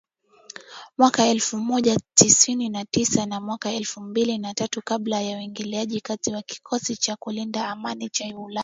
[0.97, 6.01] Mwaka elfu moja tisini na tisa na mwaka elfu mbili na tatu kabla ya uingiliaji
[6.01, 8.59] kati wa kikosi cha kulinda amani cha ulaya